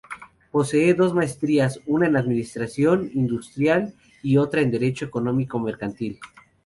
[0.49, 3.93] Posee dos maestrías: una en Administración Industrial
[4.23, 6.19] y, otra, en Derecho Económico Mercantil.